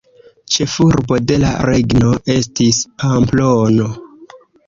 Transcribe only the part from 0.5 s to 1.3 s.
Ĉefurbo